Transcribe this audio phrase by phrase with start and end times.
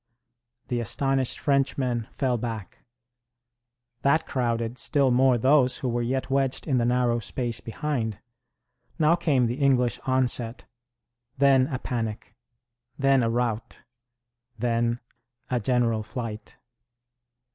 [0.69, 2.79] The astonished Frenchmen fell back.
[4.01, 8.17] That crowded still more those who were yet wedged in the narrow space behind.
[8.97, 10.65] Now came the English onset.
[11.37, 12.33] Then a panic.
[12.97, 13.83] Then a rout.
[14.57, 14.99] Then
[15.51, 16.57] a general flight.